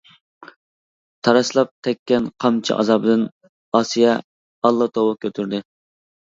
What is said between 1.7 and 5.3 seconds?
تەگكەن قامچا ئازابىدىن ئاسىيە ئاللا-توۋا